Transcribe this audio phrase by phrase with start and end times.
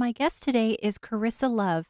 [0.00, 1.84] My guest today is Karissa Love.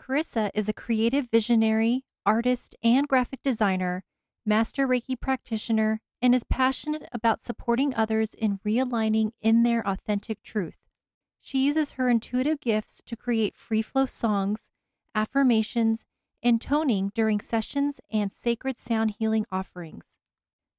[0.00, 4.02] Karissa is a creative visionary, artist, and graphic designer,
[4.44, 10.78] master Reiki practitioner, and is passionate about supporting others in realigning in their authentic truth.
[11.40, 14.68] She uses her intuitive gifts to create free flow songs,
[15.14, 16.06] affirmations,
[16.42, 20.18] and toning during sessions and sacred sound healing offerings.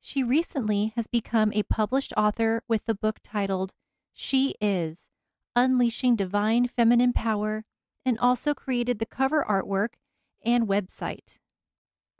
[0.01, 3.73] She recently has become a published author with the book titled
[4.11, 5.07] She Is
[5.55, 7.63] Unleashing Divine Feminine Power,
[8.05, 9.95] and also created the cover artwork
[10.43, 11.37] and website.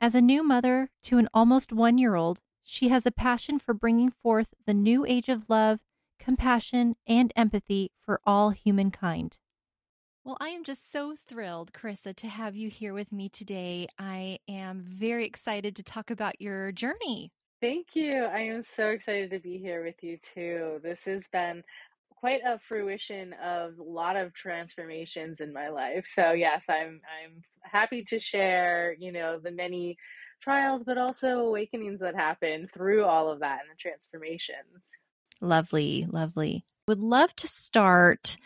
[0.00, 3.74] As a new mother to an almost one year old, she has a passion for
[3.74, 5.80] bringing forth the new age of love,
[6.18, 9.38] compassion, and empathy for all humankind.
[10.24, 13.88] Well, I am just so thrilled, Karissa, to have you here with me today.
[13.98, 17.32] I am very excited to talk about your journey.
[17.60, 18.24] Thank you.
[18.24, 20.80] I am so excited to be here with you too.
[20.82, 21.62] This has been
[22.22, 26.06] quite a fruition of a lot of transformations in my life.
[26.14, 29.96] So yes, I'm I'm happy to share, you know, the many
[30.40, 34.84] trials but also awakenings that happen through all of that and the transformations.
[35.40, 36.64] Lovely, lovely.
[36.86, 38.36] Would love to start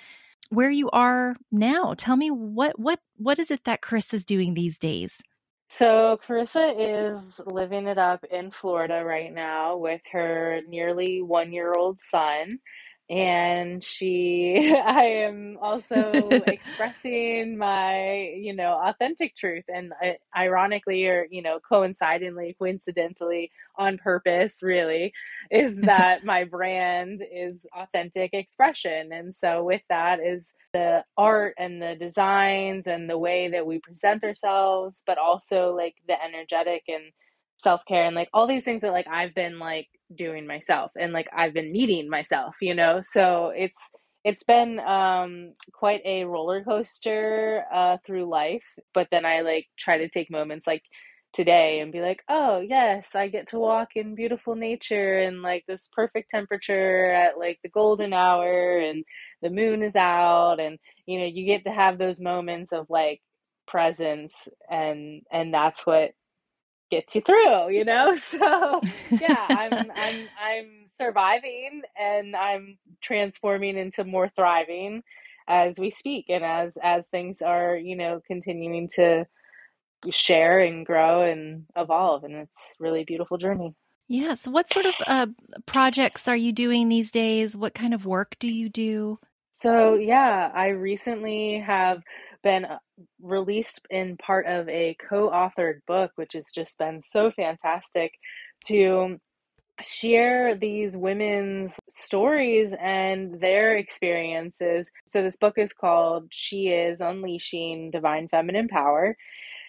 [0.49, 1.93] where you are now.
[1.99, 5.21] Tell me what what what is it that Chris is doing these days?
[5.69, 11.75] So Karissa is living it up in Florida right now with her nearly one year
[11.75, 12.61] old son
[13.09, 21.27] and she i am also expressing my you know authentic truth and uh, ironically or
[21.31, 25.12] you know coincidentally coincidentally on purpose really
[25.50, 29.12] is that my brand is authentic expression.
[29.12, 33.78] And so with that is the art and the designs and the way that we
[33.78, 37.05] present ourselves but also like the energetic and
[37.59, 41.28] self-care and like all these things that like I've been like doing myself and like
[41.37, 43.00] I've been meeting myself, you know?
[43.03, 43.78] So it's
[44.25, 49.99] it's been um quite a roller coaster uh through life, but then I like try
[49.99, 50.83] to take moments like
[51.34, 55.65] today and be like, "Oh, yes, I get to walk in beautiful nature and like
[55.69, 59.05] this perfect temperature at like the golden hour and
[59.43, 63.21] the moon is out and you know, you get to have those moments of like
[63.67, 64.33] presence
[64.71, 66.12] and and that's what
[66.91, 68.17] gets you through, you know?
[68.31, 68.81] So
[69.11, 75.03] yeah, I'm I'm I'm surviving and I'm transforming into more thriving
[75.49, 79.27] as we speak and as as things are, you know, continuing to
[80.11, 83.75] share and grow and evolve and it's really beautiful journey.
[84.09, 84.35] Yeah.
[84.35, 85.27] So what sort of uh,
[85.67, 87.57] projects are you doing these days?
[87.57, 89.19] What kind of work do you do?
[89.51, 92.03] So yeah, I recently have
[92.43, 92.67] been
[93.21, 98.12] released in part of a co-authored book which has just been so fantastic
[98.67, 99.19] to
[99.83, 104.87] share these women's stories and their experiences.
[105.06, 109.17] So this book is called She is Unleashing Divine Feminine Power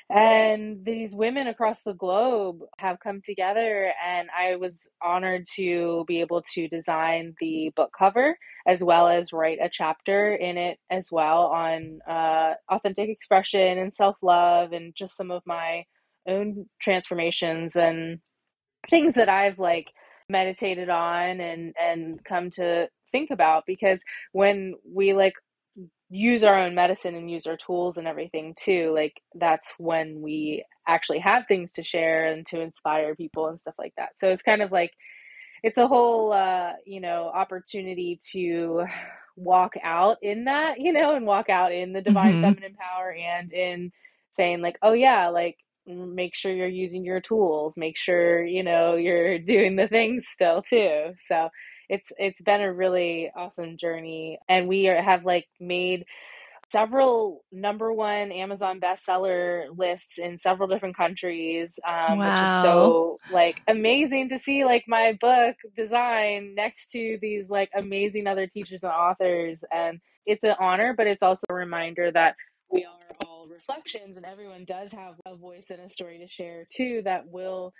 [0.10, 6.22] and these women across the globe have come together, and I was honored to be
[6.22, 8.38] able to design the book cover
[8.68, 13.94] as well as write a chapter in it as well on uh, authentic expression and
[13.94, 15.84] self love and just some of my
[16.28, 18.20] own transformations and
[18.90, 19.88] things that I've like
[20.30, 24.00] meditated on and and come to think about because
[24.34, 25.34] when we like
[26.10, 30.64] use our own medicine and use our tools and everything too like that's when we
[30.88, 34.42] actually have things to share and to inspire people and stuff like that so it's
[34.42, 34.92] kind of like
[35.64, 38.86] it's a whole uh you know opportunity to
[39.36, 42.44] walk out in that you know and walk out in the divine mm-hmm.
[42.44, 43.92] feminine power and in
[44.32, 48.96] saying like oh yeah like make sure you're using your tools make sure you know
[48.96, 51.50] you're doing the things still too so
[51.90, 56.06] it's it's been a really awesome journey and we are, have like made
[56.72, 62.62] several number one Amazon bestseller lists in several different countries, um, which is Wow.
[62.62, 68.48] so like amazing to see like my book design next to these like amazing other
[68.48, 69.60] teachers and authors.
[69.74, 72.36] And it's an honor, but it's also a reminder that
[72.70, 76.68] we are all reflections and everyone does have a voice and a story to share
[76.70, 77.74] too that will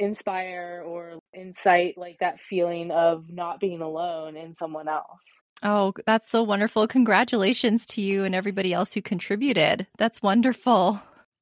[0.00, 5.20] inspire or incite like that feeling of not being alone in someone else.
[5.62, 6.88] Oh, that's so wonderful.
[6.88, 9.86] Congratulations to you and everybody else who contributed.
[9.98, 11.00] That's wonderful.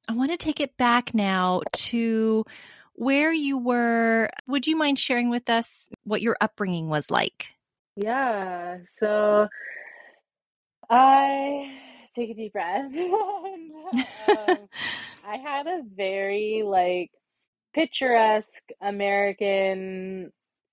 [0.09, 2.43] I want to take it back now to
[2.93, 4.29] where you were.
[4.47, 7.55] Would you mind sharing with us what your upbringing was like?
[7.95, 9.47] Yeah, so
[10.89, 11.77] I
[12.13, 12.91] take a deep breath.
[12.93, 13.71] and,
[14.27, 14.57] um,
[15.25, 17.11] I had a very like
[17.79, 20.31] picturesque American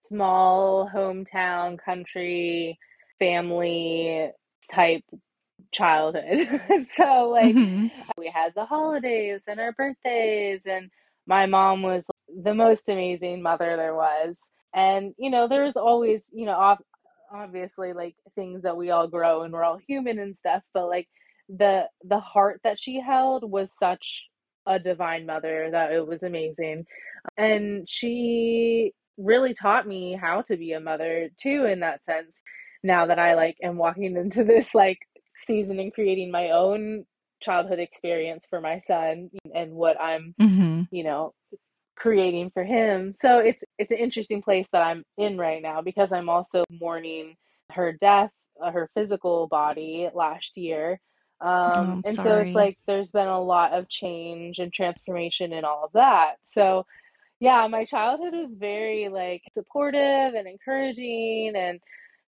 [0.09, 2.79] small hometown country
[3.19, 4.31] family
[4.73, 5.05] type
[5.73, 6.49] childhood.
[6.97, 7.91] so like Mhm.
[8.19, 10.91] we had the holidays and our birthdays and
[11.27, 12.05] my mom was
[12.45, 14.37] the most amazing mother there was.
[14.75, 16.85] And you know, there's always, you know, ob-
[17.33, 21.09] obviously like things that we all grow and we're all human and stuff, but like
[21.49, 24.05] the the heart that she held was such
[24.67, 26.87] a divine mother that it was amazing.
[27.37, 32.33] And she really taught me how to be a mother too in that sense.
[32.83, 34.99] Now that I like am walking into this like
[35.39, 37.05] season and creating my own
[37.43, 40.89] childhood experience for my son and what I'm, Mhm.
[40.91, 41.35] you know,
[41.97, 43.15] creating for him.
[43.21, 47.35] So it's it's an interesting place that I'm in right now because I'm also mourning
[47.73, 48.31] her death,
[48.63, 51.01] uh, her physical body last year.
[51.67, 55.53] Oh, Um, I'm and so it's like there's been a lot of change and transformation
[55.53, 56.37] and all of that.
[56.53, 56.87] So
[57.41, 61.81] yeah, my childhood was very like supportive and encouraging and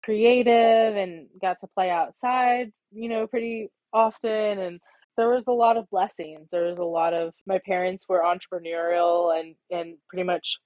[0.04, 4.80] creative and got to play outside, you know, pretty often and
[5.18, 6.48] there was a lot of blessings.
[6.52, 10.58] There was a lot of my parents were entrepreneurial and and pretty much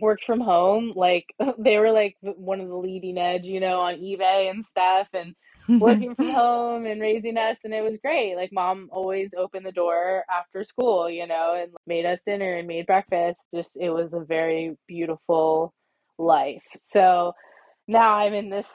[0.00, 0.92] worked from home.
[0.96, 1.26] Like
[1.58, 5.34] they were like one of the leading edge, you know, on eBay and stuff and
[5.68, 6.14] working mm-hmm.
[6.14, 8.36] from home and raising us and it was great.
[8.36, 12.68] Like mom always opened the door after school, you know, and made us dinner and
[12.68, 13.38] made breakfast.
[13.54, 15.72] Just it was a very beautiful
[16.18, 16.62] life.
[16.92, 17.32] So
[17.88, 18.66] now I'm in this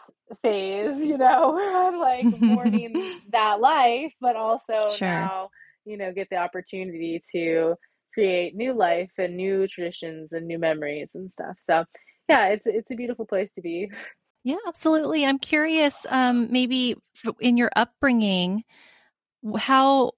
[0.42, 5.08] phase, you know, where I'm like mourning that life, but also Sure.
[5.08, 5.50] now,
[5.86, 7.76] you know, get the opportunity to
[8.14, 11.56] create new life and new traditions and new memories and stuff.
[11.70, 11.86] So
[12.30, 13.90] yeah, it's it's a beautiful place to be.
[14.48, 15.26] Yeah, absolutely.
[15.26, 16.96] I'm curious, um, maybe
[17.42, 18.64] in your upbringing,
[19.58, 20.14] how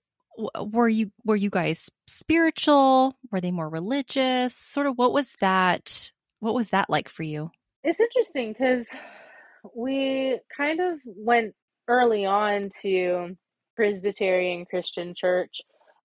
[0.71, 3.17] were you were you guys spiritual?
[3.31, 4.55] Were they more religious?
[4.55, 6.11] Sort of what was that
[6.41, 7.49] what was that like for you?
[7.83, 8.85] It's interesting because
[9.75, 11.55] we kind of went
[11.87, 13.35] early on to
[13.75, 15.55] Presbyterian Christian church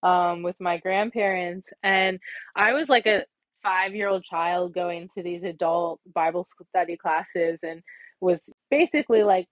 [0.01, 2.19] um, with my grandparents, and
[2.55, 3.25] I was like a
[3.61, 7.83] five year old child going to these adult Bible study classes and
[8.21, 8.39] was
[8.69, 9.47] basically like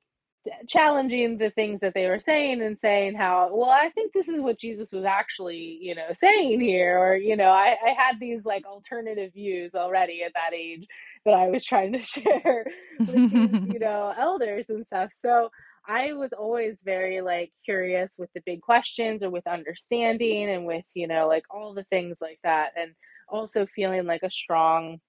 [0.67, 4.41] challenging the things that they were saying and saying how well i think this is
[4.41, 8.41] what jesus was actually you know saying here or you know i, I had these
[8.43, 10.85] like alternative views already at that age
[11.25, 12.65] that i was trying to share
[13.07, 15.49] with these you know elders and stuff so
[15.87, 20.85] i was always very like curious with the big questions or with understanding and with
[20.93, 22.91] you know like all the things like that and
[23.29, 24.99] also feeling like a strong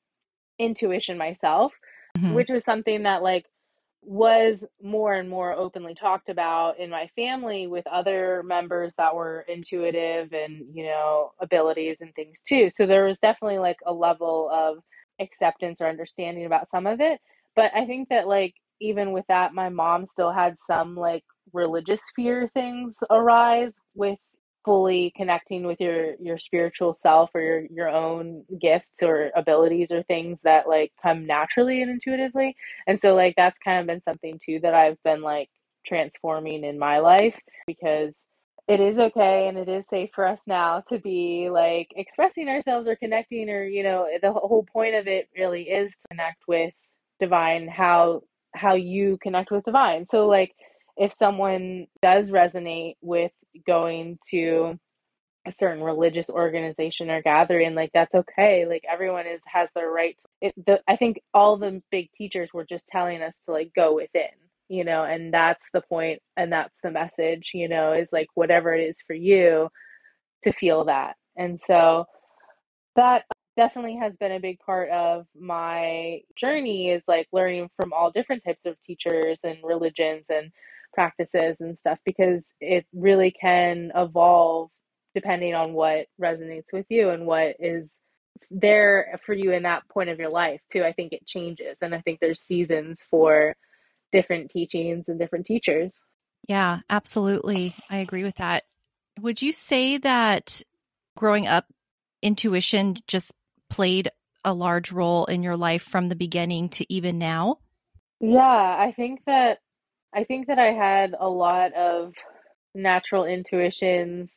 [0.61, 1.73] intuition myself
[2.17, 2.35] Mhm.
[2.35, 3.45] which was something that like
[4.07, 9.45] was more and more openly talked about in my family with other members that were
[9.49, 12.71] intuitive and you know abilities and things too.
[12.77, 14.79] So there was definitely like a level of
[15.21, 17.21] acceptance or understanding about some of it.
[17.57, 22.01] But i think that like even with that my mom still had some like religious
[22.17, 24.19] fear things arise with
[24.65, 30.03] fully connecting with your your spiritual self or your your own gifts or abilities or
[30.05, 32.57] things that like come naturally and intuitively.
[32.87, 35.51] And so like that's kind of been something too that I've been like
[35.87, 38.13] transforming in my life because
[38.67, 42.89] it is okay and it is safe for us now to be like expressing ourselves
[42.89, 46.73] or connecting or you know the whole point of it really is to connect with
[47.21, 48.23] divine how
[48.55, 50.07] how you connect with divine.
[50.11, 50.55] So like
[50.97, 53.33] if someone does resonate with
[53.67, 54.79] going to
[55.47, 60.17] a certain religious organization or gathering like that's okay like everyone is has their right
[60.41, 63.95] it the i think all the big teachers were just telling us to like go
[63.95, 64.31] within
[64.69, 68.75] you know and that's the point and that's the message you know is like whatever
[68.75, 69.69] it is for you
[70.45, 71.17] to feel that.
[71.37, 72.07] And so
[72.97, 73.25] that
[73.57, 78.45] definitely has been a big part of my journey is like learning from all different
[78.45, 80.53] types of teachers and religions and
[80.95, 84.71] practices and stuff because it really can evolve
[85.15, 87.91] depending on what resonates with you and what is
[88.51, 90.83] there for you in that point of your life too.
[90.83, 93.55] I think it changes and I think there's seasons for
[94.13, 95.93] different teachings and different teachers.
[96.49, 97.75] Yeah, absolutely.
[97.89, 98.65] I agree with that.
[99.21, 100.63] Would you say that
[101.17, 101.67] growing up
[102.23, 103.35] intuition just
[103.71, 104.11] played
[104.45, 107.59] a large role in your life from the beginning to even now?
[108.21, 109.59] Yeah, I think that
[110.15, 112.15] I think that I had a lot of
[112.75, 114.31] natural intuitions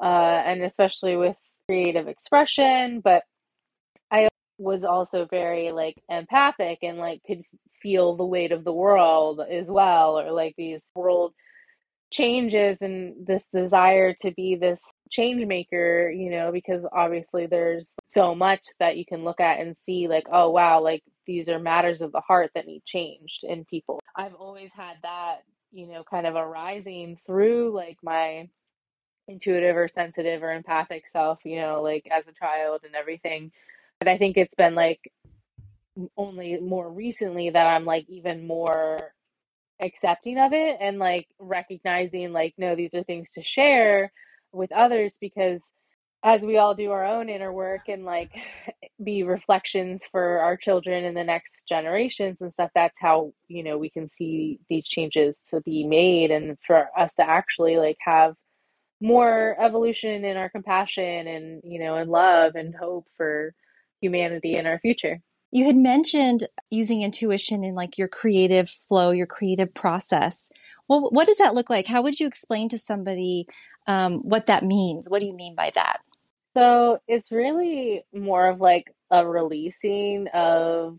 [0.00, 3.24] uh, and especially with creative expression, but
[4.10, 7.42] I was also very like empathic and like could
[7.82, 11.32] feel the weight of the world as well, or like these world
[12.12, 18.34] changes and this desire to be this change maker, you know, because obviously there's so
[18.34, 22.00] much that you can look at and see, like, oh, wow, like these are matters
[22.00, 24.00] of the heart that need changed in people.
[24.16, 28.48] I've always had that, you know, kind of arising through like my
[29.28, 33.52] intuitive or sensitive or empathic self, you know, like as a child and everything.
[34.00, 35.00] But I think it's been like
[36.16, 39.12] only more recently that I'm like even more
[39.82, 44.10] accepting of it and like recognizing like no these are things to share
[44.52, 45.60] with others because
[46.24, 48.32] as we all do our own inner work and like
[49.02, 53.78] be reflections for our children and the next generations and stuff that's how you know
[53.78, 58.34] we can see these changes to be made and for us to actually like have
[59.00, 63.54] more evolution in our compassion and you know and love and hope for
[64.00, 65.20] humanity in our future.
[65.50, 70.50] You had mentioned using intuition in like your creative flow your creative process.
[70.88, 71.86] Well what does that look like?
[71.86, 73.46] How would you explain to somebody
[73.86, 75.08] um, what that means?
[75.08, 76.00] What do you mean by that
[76.54, 80.98] so it's really more of like a releasing of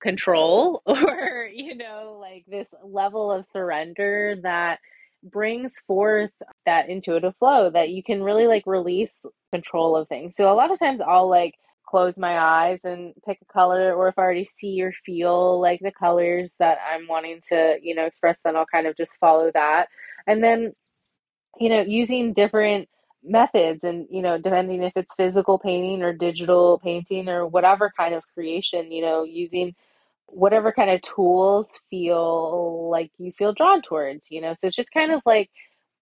[0.00, 4.78] control or you know like this level of surrender that
[5.24, 6.30] brings forth
[6.66, 9.10] that intuitive flow that you can really like release
[9.52, 10.34] control of things.
[10.36, 11.54] So a lot of times I'll like
[11.88, 15.80] close my eyes and pick a color or if I already see or feel like
[15.80, 19.50] the colors that I'm wanting to, you know, express then I'll kind of just follow
[19.54, 19.88] that.
[20.26, 20.72] And then
[21.58, 22.88] you know, using different
[23.24, 28.14] methods and you know depending if it's physical painting or digital painting or whatever kind
[28.14, 29.74] of creation you know using
[30.28, 34.54] whatever kind of tools feel like you feel drawn towards, you know?
[34.60, 35.50] So it's just kind of like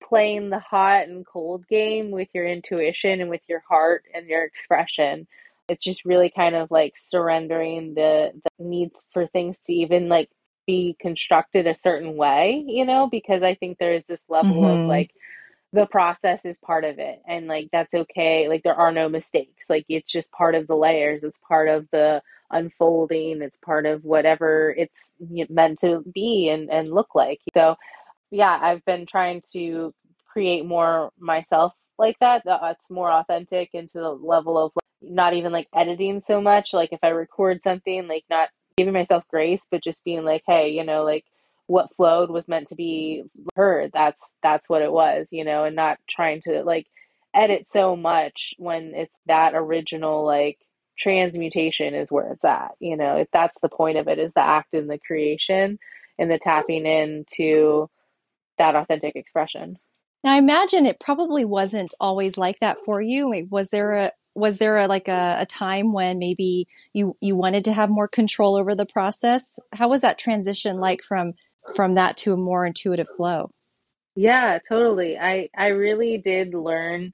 [0.03, 4.45] playing the hot and cold game with your intuition and with your heart and your
[4.45, 5.27] expression.
[5.69, 10.29] It's just really kind of like surrendering the, the need for things to even like
[10.67, 14.83] be constructed a certain way, you know, because I think there is this level mm-hmm.
[14.83, 15.13] of like
[15.73, 18.49] the process is part of it and like that's okay.
[18.49, 19.65] Like there are no mistakes.
[19.69, 21.23] Like it's just part of the layers.
[21.23, 23.43] It's part of the unfolding.
[23.43, 27.41] It's part of whatever it's meant to be and, and look like.
[27.53, 27.77] So,
[28.31, 29.93] yeah, I've been trying to
[30.27, 32.43] create more myself like that.
[32.45, 36.71] that's uh, more authentic into the level of like, not even like editing so much.
[36.73, 40.71] Like if I record something, like not giving myself grace, but just being like, hey,
[40.71, 41.25] you know, like
[41.67, 43.91] what flowed was meant to be heard.
[43.93, 46.87] That's that's what it was, you know, and not trying to like
[47.35, 50.59] edit so much when it's that original like
[50.99, 52.73] transmutation is where it's at.
[52.81, 55.79] You know, if that's the point of it, is the act and the creation
[56.19, 57.89] and the tapping into
[58.59, 59.79] that authentic expression.
[60.25, 63.47] Now, I imagine it probably wasn't always like that for you.
[63.51, 67.65] Was there a was there a, like a, a time when maybe you you wanted
[67.65, 69.59] to have more control over the process?
[69.73, 71.35] How was that transition like from
[71.75, 73.51] from that to a more intuitive flow?
[74.15, 75.19] Yeah, totally.
[75.19, 77.13] I I really did learn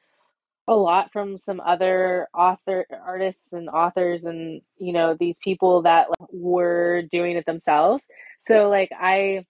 [0.69, 6.07] a lot from some other author artists and authors and you know these people that
[6.21, 8.03] like, were doing it themselves
[8.47, 9.45] so like i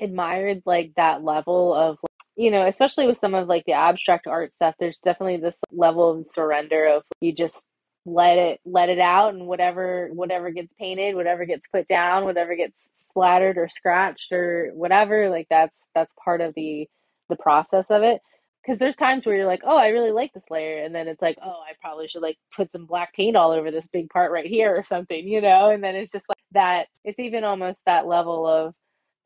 [0.00, 1.98] admired like that level of
[2.36, 6.10] you know especially with some of like the abstract art stuff there's definitely this level
[6.10, 7.56] of surrender of you just
[8.04, 12.56] let it let it out and whatever whatever gets painted whatever gets put down whatever
[12.56, 12.74] gets
[13.14, 16.88] splattered or scratched or whatever like that's that's part of the
[17.30, 18.20] the process of it
[18.62, 21.22] because there's times where you're like, oh, I really like this layer, and then it's
[21.22, 24.32] like, oh, I probably should like put some black paint all over this big part
[24.32, 26.86] right here or something, you know, and then it's just like that.
[27.04, 28.74] It's even almost that level of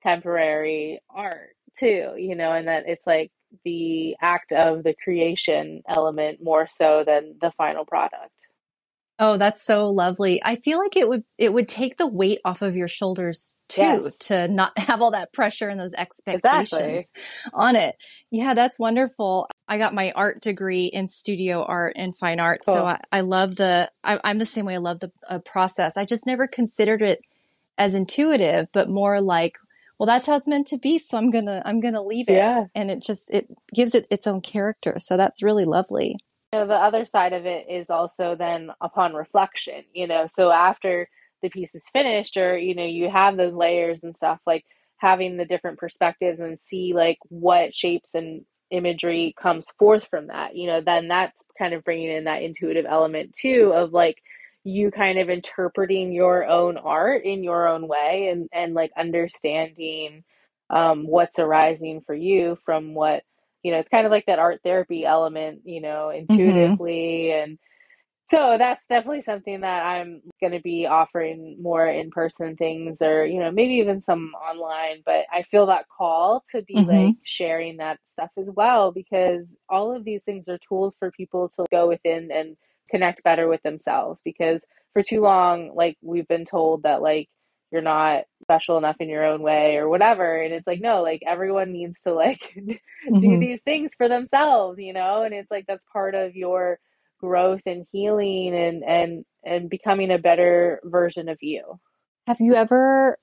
[0.02, 3.30] temporary art too, you know, and that it's like
[3.64, 8.33] the act of the creation element more so than the final product.
[9.20, 10.40] Oh, that's so lovely.
[10.44, 13.82] I feel like it would it would take the weight off of your shoulders too
[13.82, 14.14] yes.
[14.28, 17.52] to not have all that pressure and those expectations exactly.
[17.52, 17.96] on it.
[18.30, 19.48] Yeah, that's wonderful.
[19.66, 22.75] I got my art degree in studio art and fine art, cool.
[22.75, 23.90] so I, I, love the.
[24.04, 24.75] I, am the same way.
[24.75, 25.96] I love the uh, process.
[25.96, 27.20] I just never considered it
[27.76, 29.56] as intuitive, but more like
[29.98, 30.98] well, that's how it's meant to be.
[30.98, 32.34] So I'm going to, I'm to leave it.
[32.34, 32.66] Yeah.
[32.75, 34.94] And it just, it gives it its own character.
[34.98, 36.18] So that's really lovely.
[36.52, 40.50] You know, the other side of it is also then upon reflection, you know, so
[40.50, 41.09] after
[41.43, 44.64] the piece is finished or, you know, you have those layers and stuff, like
[44.97, 50.57] having the different perspectives and see like what shapes and imagery comes forth from that,
[50.57, 54.17] you know, then that's kind of bringing in that intuitive element too of like,
[54.64, 60.25] you kind of interpreting your own art in your own way and and like understanding
[60.69, 63.23] um, what's arising for you from what
[63.62, 66.75] you know it's kind of like that art therapy element you know Mm-hmm.
[66.81, 67.59] intuitively and
[68.31, 73.25] so that's definitely something that I'm going to be offering more in person things or,
[73.25, 75.03] you know, maybe even some online.
[75.07, 76.87] But I feel that call to be Mhm.
[76.87, 81.50] like sharing that stuff as well because all of these things are tools for people
[81.57, 82.57] to go within and
[82.91, 84.21] connect better with themselves.
[84.25, 84.61] Because
[84.93, 87.29] for too long, like we've been told that, like,
[87.73, 90.40] you're not special enough in your own way or whatever.
[90.40, 92.78] And it's like, no, like everyone needs to like do
[93.11, 93.40] Mhm.
[93.40, 95.23] these things for themselves, you know?
[95.23, 96.78] And it's like that's part of your
[97.21, 101.78] growth and healing and and and becoming a better version of you.
[102.26, 103.19] Have you ever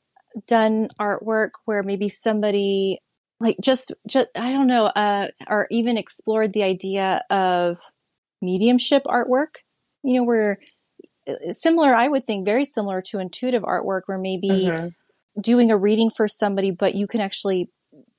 [0.48, 3.00] done artwork where maybe somebody
[3.40, 7.78] like just just I don't know uh or even explored the idea of
[8.42, 9.58] mediumship artwork?
[10.04, 10.60] You know, where
[11.28, 14.94] uh, similar I would think very similar to intuitive artwork where maybe Mhm.
[15.40, 17.70] Doing a reading for somebody but you can actually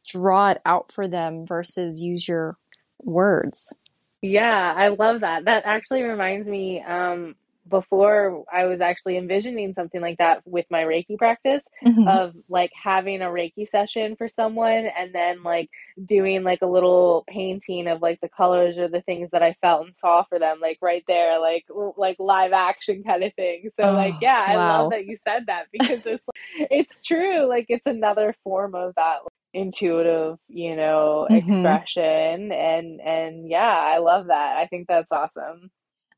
[0.07, 2.57] draw it out for them versus use your
[3.03, 3.75] words.
[4.23, 5.45] Yeah, I love that.
[5.45, 7.37] That actually reminds me, um,
[7.69, 12.07] before I was actually envisioning something like that with my Reiki practice Mhm.
[12.07, 15.69] of like having a Reiki session for someone and then like
[16.07, 19.87] doing like a little painting of like the colors or the things that I felt
[19.87, 21.65] and saw for them, like right there, like
[21.97, 23.71] like live action kind of thing.
[23.77, 24.59] So like, Oh, yeah, I wow.
[24.59, 27.47] love that you said that because it's like, it's true.
[27.49, 31.81] Like it's another form of that like, intuitive, you know, Mhm.
[31.91, 33.61] expression and and yeah,
[33.95, 34.57] I love that.
[34.59, 35.71] I think that's awesome.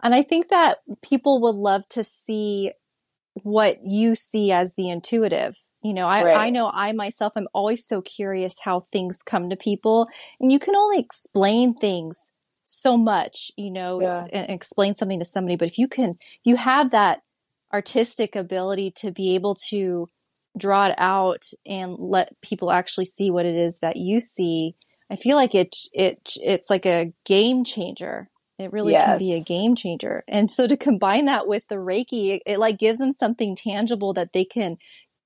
[0.03, 2.73] And I think that people would love to see
[3.35, 5.57] what you see as the intuitive.
[5.83, 9.57] You know, I, I know I myself, I'm always so curious how things come to
[9.57, 10.09] people.
[10.41, 12.33] And you can only explain things
[12.65, 14.27] so much, you know, Yeah.
[14.33, 15.57] and explain something to somebody.
[15.57, 17.23] But if you can, if you have that
[17.73, 20.11] artistic ability to be able to
[20.57, 24.75] draw it out and let people actually see what it is that you see,
[25.11, 28.31] I feel like it, it, it's like a game changer.
[28.59, 30.25] It really can be a game changer.
[30.29, 34.13] And so to combine that with the Reiki, it, it like gives them something tangible
[34.15, 34.79] that they can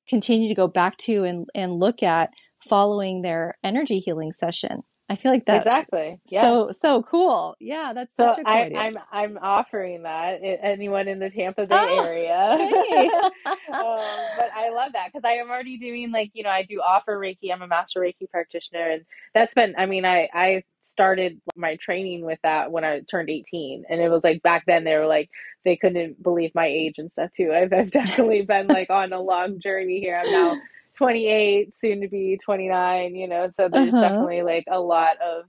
[0.09, 4.83] continue to go back to and, and look at following their energy healing session.
[5.09, 6.21] I feel like that's Exactly.
[6.31, 6.43] Yeah.
[6.43, 7.57] so, so cool.
[7.61, 8.79] Yeah, that's So such a cool I, idea.
[8.79, 12.57] I'm I'm offering that anyone in the Tampa Bay Oh, area.
[12.91, 13.11] hey.
[13.47, 16.81] um, but I love that because I am already doing like you know I do
[16.81, 17.53] offer Reiki.
[17.53, 20.63] I'm a master Reiki practitioner, and that's been I mean I I
[20.93, 24.85] started my training with that when I turned 18, and it was like back then
[24.85, 25.31] they were like
[25.65, 27.53] they couldn't believe my age and stuff too.
[27.55, 30.17] I've I've definitely been like on a long journey here.
[30.19, 30.59] I'm now
[30.99, 33.17] 28, soon to be 29.
[33.17, 34.01] You know, so there's Uh-huh.
[34.01, 35.45] definitely like a lot of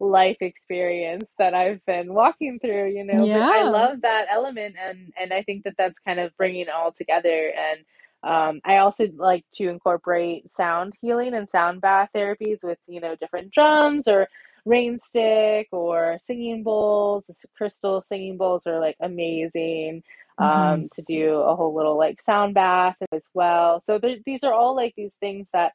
[0.00, 5.12] life experience that I've been walking through, you know, but I love that element and
[5.20, 7.80] and I think that that's kind of bringing it all together and
[8.24, 13.16] um, I also like to incorporate sound healing and sound bath therapies with, you know,
[13.16, 14.28] different drums or
[14.64, 17.24] rain stick or singing bowls.
[17.28, 20.02] The crystal singing bowls are like amazing
[20.38, 23.82] um, to do a whole little like sound bath as well.
[23.86, 25.72] So there, these are all like these things that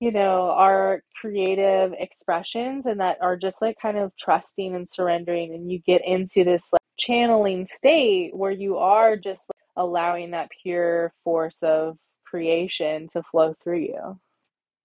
[0.00, 5.52] you know, are creative expressions and that are just like kind of trusting and surrendering.
[5.52, 10.48] And you get into this like channeling state where you are just like, allowing that
[10.62, 14.18] pure force of creation to flow through you.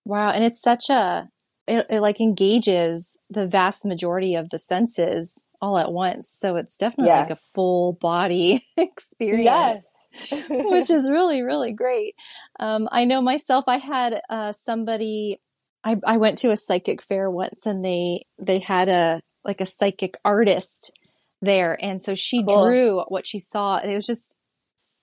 [0.03, 0.29] Wow.
[0.29, 1.29] And it's such a,
[1.67, 6.29] it, it like engages the vast majority of the senses all at once.
[6.29, 9.45] So it's definitely like a full body experience.
[9.45, 9.89] Yes.
[10.49, 12.15] which is really really great
[12.61, 15.41] um, i know myself i had uh, somebody
[15.83, 19.65] I, I went to a psychic fair once and they they had a like a
[19.65, 20.93] psychic artist
[21.41, 22.63] there and so she Cool.
[22.63, 24.39] drew what she saw and it was just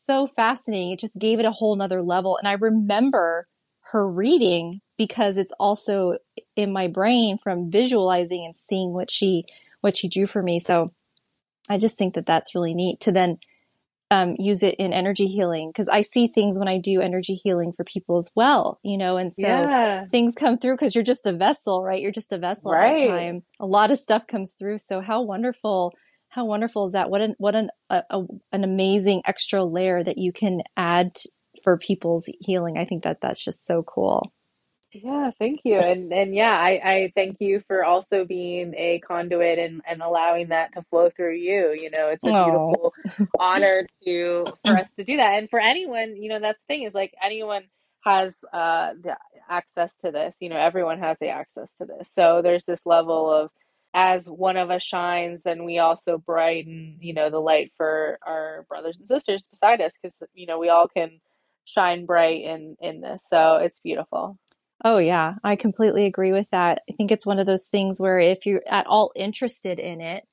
[0.07, 3.47] so fascinating it just gave it a whole nother level and i remember
[3.93, 6.17] her reading because it's also
[6.57, 9.45] in my brain from visualizing and seeing what she
[9.81, 10.93] what she drew for me so
[11.69, 13.39] i just think that that's really neat to then
[14.13, 17.73] um, use it in energy healing because I see things when I do energy healing
[17.73, 20.05] for people as well, you know, and so yeah.
[20.05, 21.99] things come through because you're just a vessel, right?
[22.01, 23.01] You're just a vessel at Right.
[23.01, 23.43] that time.
[23.59, 24.79] A lot of stuff comes through.
[24.79, 25.95] So how wonderful,
[26.29, 27.09] how wonderful is that?
[27.09, 31.17] What an what an a, a, an amazing extra layer that you can add
[31.65, 32.77] for people's healing.
[32.77, 34.31] I think that that's just so cool.
[34.93, 35.79] Yeah, thank you.
[35.79, 40.49] And and yeah, I, I thank you for also being a conduit and, and allowing
[40.49, 41.73] that to flow through you.
[41.73, 42.95] You know, it's a beautiful
[43.39, 45.39] honor to for us to do that.
[45.39, 47.65] And for anyone, you know, that's the thing is like anyone
[48.05, 49.17] has uh the
[49.49, 50.35] access to this.
[50.41, 52.09] You know, everyone has the access to this.
[52.13, 53.51] So there's this level of
[53.95, 58.65] as one of us shines, then we also brighten, you know, the light for our
[58.69, 61.21] brothers and sisters beside us because you know we all can
[61.67, 63.21] shine bright in in this.
[63.31, 64.39] So it's beautiful.
[64.85, 66.83] Oh, yeah, I completely agree with that.
[66.91, 70.25] I think it's one of those things where if you're at all interested in it,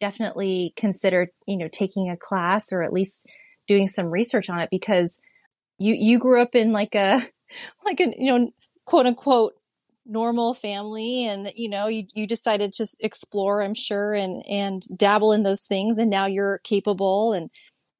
[0.00, 3.26] definitely consider, you know, taking a class or at least
[3.66, 5.18] doing some research on it because
[5.78, 7.20] you you grew up in like a
[7.86, 8.50] like a, you know,
[8.86, 9.54] quote unquote
[10.06, 15.32] normal family and you know you, you decided to explore i'm sure and and dabble
[15.32, 17.48] in those things and now you're capable and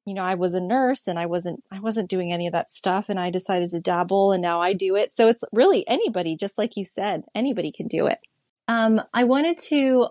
[0.05, 2.71] you know, I was a nurse and I wasn't I wasn't doing any of that
[2.71, 5.13] stuff and I decided to dabble and now I do it.
[5.13, 8.19] So it's really anybody, just like you said, anybody can do it.
[8.67, 10.07] Um, I wanted to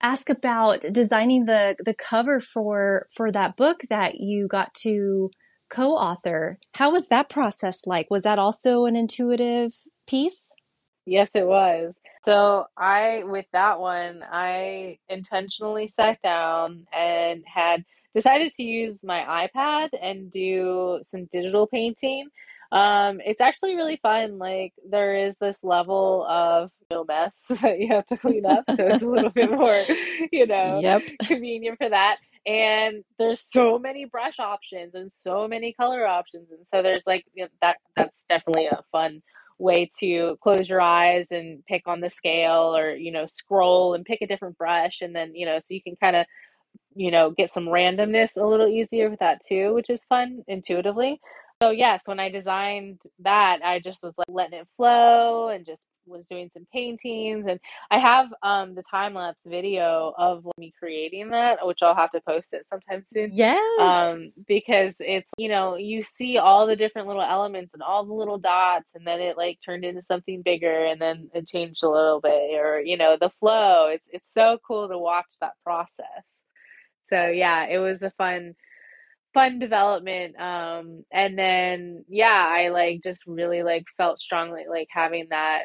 [0.00, 5.30] ask about designing the the cover for for that book that you got to
[5.70, 6.58] co-author.
[6.74, 8.08] How was that process like?
[8.10, 9.72] Was that also an intuitive
[10.06, 10.54] piece?
[11.06, 11.94] Yes, it was.
[12.24, 19.48] So I, with that one, I intentionally sat down and had decided to use my
[19.54, 22.28] iPad and do some digital painting.
[22.72, 24.38] Um, it's actually really fun.
[24.38, 28.86] Like there is this level of no mess that you have to clean up, so
[28.88, 29.86] it's a little bit more,
[30.32, 31.02] you know, Yep.
[31.26, 32.18] convenient for that.
[32.46, 37.24] And there's so many brush options and so many color options, and so there's like
[37.34, 37.78] you know, that.
[37.96, 39.22] That's definitely a fun
[39.58, 44.04] way to close your eyes and pick on the scale or you know scroll and
[44.04, 46.26] pick a different brush and then you know so you can kind of
[46.94, 51.20] you know get some randomness a little easier with that too which is fun intuitively
[51.62, 55.80] so yes when i designed that i just was like letting it flow and just
[56.06, 61.30] was doing some paintings and I have um the time lapse video of me creating
[61.30, 63.30] that, which I'll have to post it sometime soon.
[63.32, 63.80] Yes.
[63.80, 68.12] Um, because it's you know, you see all the different little elements and all the
[68.12, 71.88] little dots and then it like turned into something bigger and then it changed a
[71.88, 73.88] little bit or you know, the flow.
[73.88, 76.24] It's it's so cool to watch that process.
[77.08, 78.54] So yeah, it was a fun
[79.34, 85.26] fun development um and then yeah i like just really like felt strongly like having
[85.30, 85.64] that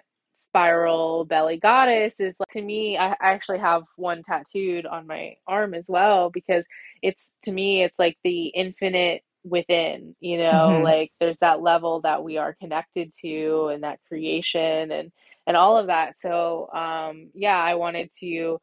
[0.50, 5.74] spiral belly goddess is like to me i actually have one tattooed on my arm
[5.74, 6.64] as well because
[7.02, 12.02] it's to me it's like the infinite within you know hmm like there's that level
[12.02, 15.12] that we are connected to and that creation and
[15.48, 16.16] and all of that.
[16.22, 18.60] So um yeah i wanted to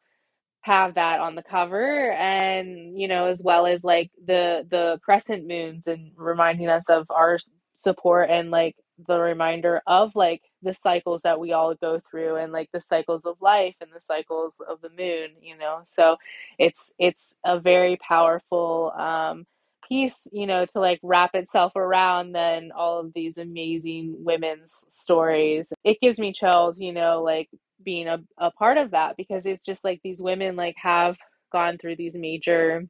[0.65, 5.47] have that on the cover and you know as well as like the the crescent
[5.47, 7.39] moons and reminding us of our
[7.83, 8.75] support and like
[9.07, 13.21] the reminder of like the cycles that we all go through and like the cycles
[13.25, 15.81] of life and the cycles of the moon you know?
[15.95, 16.17] So
[16.59, 19.45] it's it's a very powerful um
[19.87, 25.65] piece you know to like wrap itself around then all of these amazing women's stories.
[25.83, 27.49] It gives me chills you know like
[27.85, 31.15] being a, a part of that because it's just like these women like have
[31.51, 32.85] gone through these major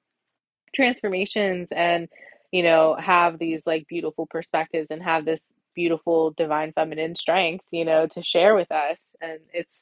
[0.73, 2.07] transformations and
[2.51, 5.41] you know have these like beautiful perspectives and have this
[5.75, 8.97] beautiful divine feminine strength you know to share with us.
[9.21, 9.81] And it's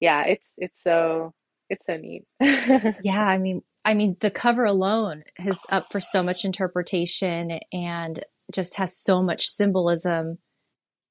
[0.00, 1.34] yeah it's it's so
[1.68, 2.24] it's so neat.
[3.02, 8.20] Yeah, I mean, I mean, the cover alone is up for so much interpretation and
[8.52, 10.38] just has so much symbolism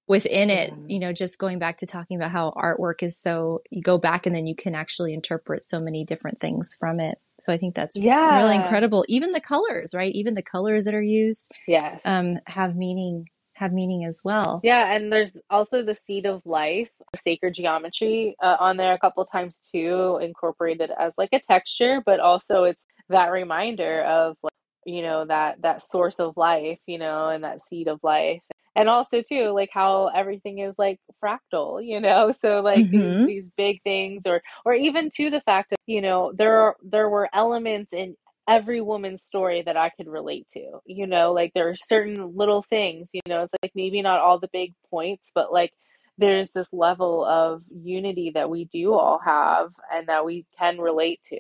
[0.08, 0.74] within it.
[0.88, 4.26] You know, just going back to talking about how artwork is so, you go back
[4.26, 7.18] and then you can actually interpret so many different things from it.
[7.40, 8.38] So I think that's yeah.
[8.38, 9.06] really incredible.
[9.08, 10.14] Even the colors, right?
[10.14, 14.60] Even the colors that are used yes um, have meaning, have meaning as well.
[14.64, 16.90] Yeah, and there's also the seed of life,
[17.24, 22.20] sacred geometry, uh, on there a couple times too, incorporated as like a texture, but
[22.20, 24.52] also it's that reminder of like,
[24.86, 28.42] you know, that that source of life, you know, and that seed of life.
[28.76, 33.26] And also too, like how everything is like fractal, you know, so like these hmm
[33.26, 37.10] these big things or or even to the fact that, you know, there are there
[37.10, 38.16] were elements in
[38.48, 40.80] every woman's story that I could relate to.
[40.86, 44.40] You know, like there are certain little things, you know, it's like maybe not all
[44.40, 45.74] the big points, but like
[46.18, 51.20] there's this level of unity that we do all have and that we can relate
[51.30, 51.40] to.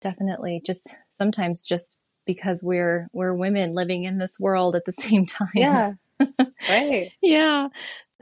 [0.00, 0.62] Definitely.
[0.64, 5.48] Just sometimes just because we're, we're women living in this world at the same time.
[5.54, 7.08] Yeah, right.
[7.22, 7.68] Yeah.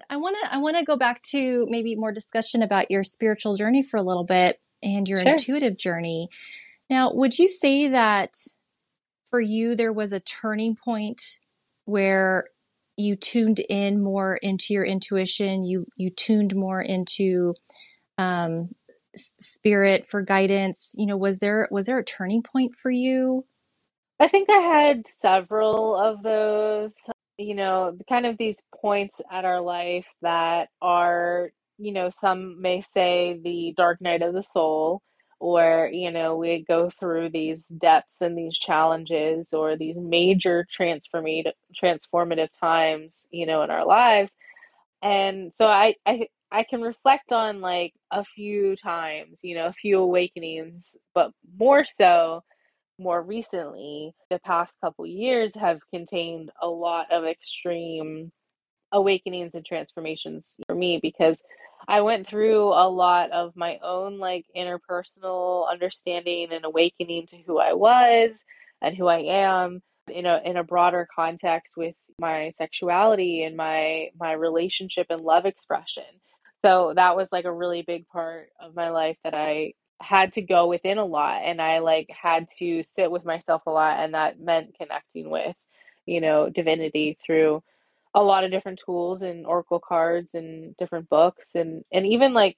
[0.08, 3.56] I want to I want to go back to maybe more discussion about your spiritual
[3.56, 5.32] journey for a little bit and your Sure.
[5.32, 6.28] intuitive journey.
[6.90, 8.34] Now, would you say that
[9.30, 11.38] for you there was a turning point
[11.84, 12.46] where
[12.96, 15.64] you tuned in more into your intuition.
[15.64, 17.54] You you tuned more into
[18.18, 18.70] um,
[19.16, 20.94] spirit for guidance.
[20.96, 23.44] You know, was there was there a turning point for you?
[24.20, 26.92] I think I had several of those,
[27.42, 32.84] you know, kind of these points at our life that are, you know, some may
[32.94, 35.02] say the dark night of the soul,
[35.40, 41.52] or, you know, we go through these depths and these challenges or these major transformative
[41.82, 44.30] transformative times, you know, in our lives.
[45.02, 49.72] And so I, I I can reflect on like a few times, you know, a
[49.72, 52.42] few awakenings, but more so
[52.98, 58.30] more recently, the past couple years have contained a lot of extreme
[58.92, 61.36] awakenings and transformations for me because
[61.88, 67.58] I went through a lot of my own like interpersonal understanding and awakening to who
[67.58, 68.30] I was
[68.80, 74.08] and who I am in a in a broader context with my sexuality and my
[74.18, 76.04] my relationship and love expression.
[76.64, 80.42] So that was like a really big part of my life that I had to
[80.42, 84.14] go within a lot and I like had to sit with myself a lot and
[84.14, 85.54] that meant connecting with,
[86.06, 87.62] you know, divinity through
[88.14, 92.56] a lot of different tools and oracle cards and different books and and even like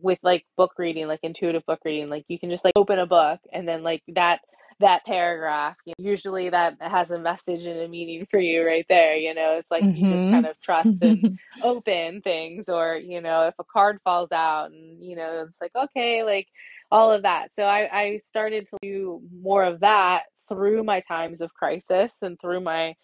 [0.00, 3.06] with like book reading, like intuitive book reading, like you can just like open a
[3.06, 4.40] book and then like that
[4.82, 9.32] that paragraph usually that has a message and a meaning for you right there you
[9.32, 10.04] know it's like mm-hmm.
[10.04, 14.30] you just kind of trust and open things or you know if a card falls
[14.32, 16.48] out and you know it's like okay like
[16.90, 21.40] all of that so i i started to do more of that through my times
[21.40, 22.94] of crisis and through my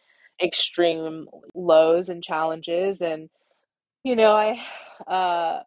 [0.42, 3.30] extreme lows and challenges and
[4.09, 4.59] you know i
[5.12, 5.62] uh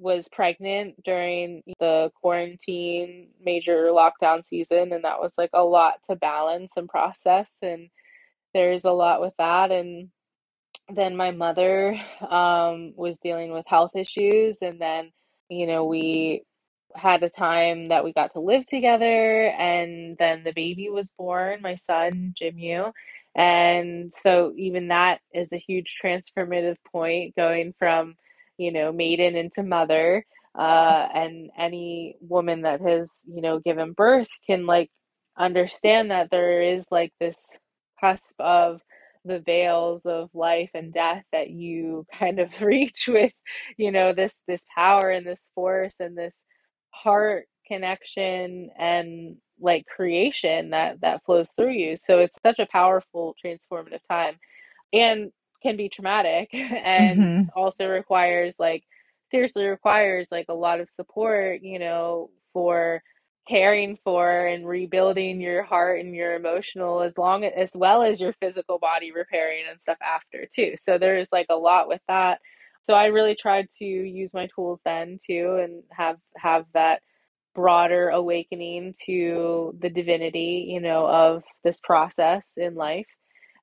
[0.00, 6.16] was pregnant during the quarantine major lockdown season and that was like a lot to
[6.16, 7.88] balance and process and
[8.54, 10.10] there's a lot with that and
[10.94, 11.98] then my mother
[12.30, 15.12] um, was dealing with health issues and then
[15.50, 16.44] you know we
[16.96, 21.60] had a time that we got to live together and then the baby was born
[21.62, 22.76] my son Jimmy
[23.36, 28.16] and so even that is a huge transformative point going from
[28.58, 30.24] you know, maiden into mother.
[30.56, 34.88] Uh, and any woman that has, you know, given birth can like
[35.36, 37.34] understand that there is like this
[38.00, 38.80] cusp of
[39.24, 43.32] the veils of life and death that you kind of reach with,
[43.76, 46.34] you know, this this power and this force and this
[46.90, 51.96] heart connection and like creation that that flows through you.
[52.06, 54.36] So it's such a powerful transformative time.
[54.92, 57.58] And can be traumatic and mm-hmm.
[57.58, 58.84] also requires like
[59.30, 63.02] seriously requires like a lot of support, you know, for
[63.48, 68.32] caring for and rebuilding your heart and your emotional as long as well as your
[68.40, 70.74] physical body repairing and stuff after too.
[70.86, 72.38] So there's like a lot with that.
[72.86, 77.00] So I really tried to use my tools then too and have have that
[77.54, 83.06] broader awakening to the divinity, you know, of this process in life.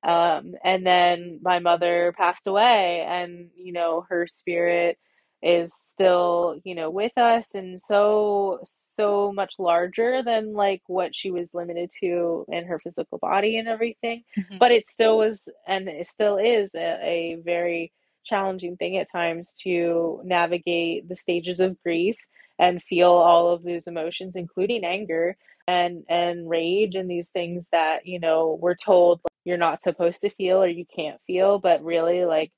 [0.04, 4.98] Um, and then my mother passed away, and you know, her spirit
[5.42, 11.30] is still, you know, with us, and so so much larger than like what she
[11.30, 14.22] was limited to in her physical body and everything.
[14.38, 14.58] Mm-hmm.
[14.58, 17.92] But it still was, and it still is a, a very
[18.24, 22.16] challenging thing at times to navigate the stages of grief
[22.62, 25.36] and feel all of those emotions, including anger
[25.68, 30.30] and and rage and these things that you know we're told you're not supposed to
[30.30, 32.52] feel or you can't feel, but really like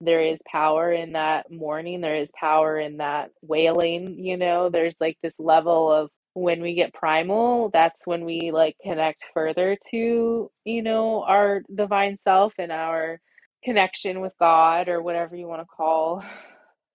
[0.00, 4.94] there is power in that mourning, there is power in that wailing, you know, there's
[4.98, 10.50] like this level of when we get primal, that's when we like connect further to,
[10.64, 13.20] you know, our divine self and our
[13.62, 16.24] connection with God or whatever you want to call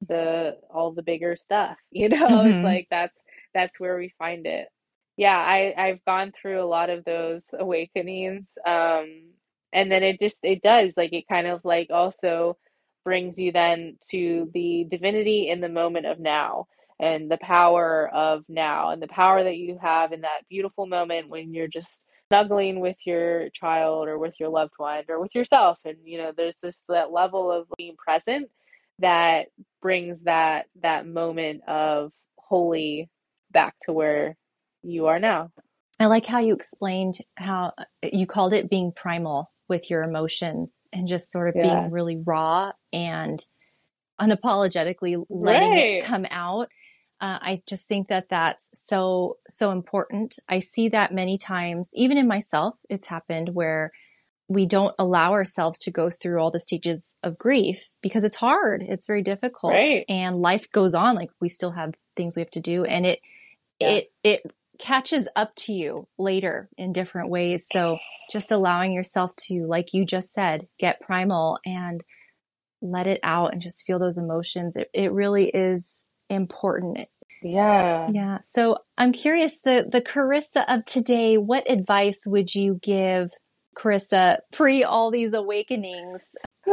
[0.07, 2.47] the all the bigger stuff, you know, mm-hmm.
[2.47, 3.17] it's like that's
[3.53, 4.67] that's where we find it
[5.17, 9.23] yeah i i've gone through a lot of those awakenings um
[9.73, 12.57] and then it just it does like it kind of like also
[13.03, 16.65] brings you then to the divinity in the moment of now
[16.99, 21.29] and the power of now and the power that you have in that beautiful moment
[21.29, 21.89] when you're just
[22.29, 26.31] snuggling with your child or with your loved one or with yourself and you know
[26.35, 28.49] there's this that level of being present
[28.99, 29.47] that
[29.81, 33.09] brings that that moment of holy
[33.51, 34.35] back to where
[34.83, 35.51] you are now.
[35.99, 41.07] I like how you explained how you called it being primal with your emotions and
[41.07, 41.81] just sort of yeah.
[41.81, 43.43] being really raw and
[44.19, 45.79] unapologetically letting right.
[45.79, 46.69] it come out.
[47.21, 50.37] Uh, I just think that that's so, so important.
[50.49, 53.91] I see that many times, even in myself, it's happened where
[54.47, 58.83] we don't allow ourselves to go through all the stages of grief because it's hard.
[58.87, 59.73] It's very difficult.
[59.73, 60.05] Right.
[60.07, 61.15] And life goes on.
[61.15, 62.83] Like we still have things we have to do.
[62.83, 63.19] And it,
[63.79, 63.89] yeah.
[63.89, 67.67] it, it catches up to you later in different ways.
[67.71, 67.97] So
[68.31, 72.03] just allowing yourself to, like you just said, get primal and
[72.81, 74.75] let it out and just feel those emotions.
[74.75, 76.99] It, it really is important.
[77.41, 78.09] Yeah.
[78.11, 78.39] Yeah.
[78.41, 83.31] So I'm curious, the, the Karissa of today, what advice would you give
[83.75, 86.35] Karissa pre all these awakenings?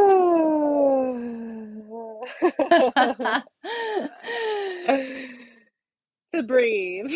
[6.33, 7.11] to breathe.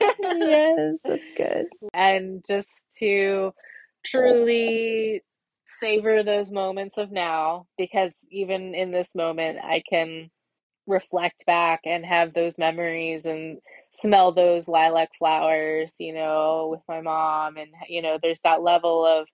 [0.00, 1.66] yes, that's good.
[1.92, 2.68] And just
[3.00, 3.52] to
[4.06, 5.22] truly
[5.78, 10.30] savor those moments of now because even in this moment I can
[10.90, 13.58] reflect back and have those memories and
[14.00, 19.06] smell those lilac flowers, you know, with my mom and you know, there's that level
[19.06, 19.28] of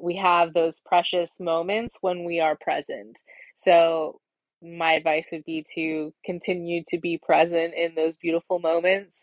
[0.00, 3.16] we have those precious moments when we are present.
[3.62, 4.20] So
[4.62, 9.16] my advice would be to continue to be present in those beautiful moments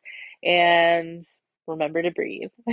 [0.44, 1.26] and
[1.68, 2.52] remember to breathe.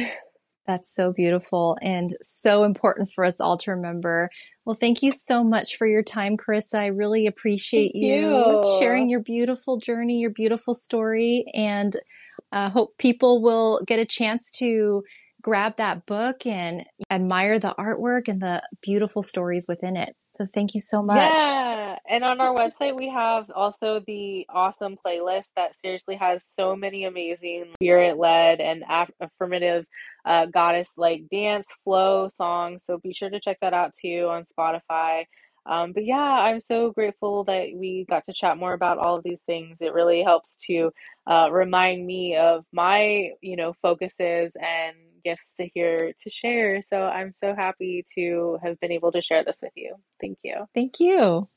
[0.67, 4.31] That's so beautiful and so important for us all to remember.
[4.65, 6.79] Well, thank you so much for your time, Karissa.
[6.79, 8.15] I really appreciate you.
[8.15, 8.61] you.
[8.81, 11.95] sharing your beautiful journey, your beautiful story, and
[12.53, 15.03] I uh, hope people will get a chance to
[15.43, 20.17] grab that book and admire the artwork and the beautiful stories within it.
[20.37, 21.39] So thank you so much.
[21.39, 21.97] Yeah.
[22.09, 27.05] And on our website, we have also the awesome playlist that seriously has so many
[27.05, 28.85] amazing spirit led and
[29.21, 29.87] affirmative
[30.27, 32.81] uh, goddess like dance flow songs.
[32.87, 35.25] So be sure to check that out too on Spotify.
[35.65, 39.25] Um, but yeah, I'm so grateful that we got to chat more about all of
[39.25, 39.77] these things.
[39.81, 40.91] It really helps to
[41.27, 44.97] uh, remind me of my, you know, focuses and
[45.27, 46.83] gifts to hear to share.
[46.91, 49.95] So I'm so happy to have been able to share this with you.
[50.21, 50.67] Thank you.
[50.75, 51.49] Thank you.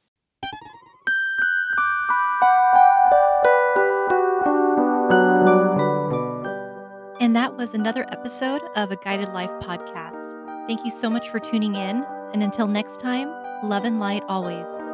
[7.22, 10.36] And that was another episode of a Guided Life podcast.
[10.68, 12.04] Thank you so much for tuning in.
[12.34, 13.30] And until next time,
[13.64, 14.89] love and light always.